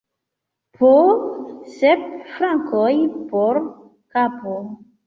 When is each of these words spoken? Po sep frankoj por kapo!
Po 0.79 0.93
sep 1.75 2.09
frankoj 2.39 2.91
por 3.35 3.65
kapo! 4.17 4.61